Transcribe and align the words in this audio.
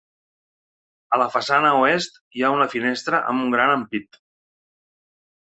A 1.17 1.19
la 1.21 1.27
façana 1.35 1.73
oest, 1.81 2.17
hi 2.37 2.41
ha 2.47 2.51
una 2.57 2.67
finestra 2.73 3.21
amb 3.35 3.55
gran 3.59 3.75
ampit. 3.77 4.21